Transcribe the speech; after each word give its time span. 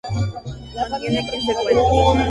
Contiene 0.89 1.21
quince 1.29 1.53
cuentos. 1.61 2.17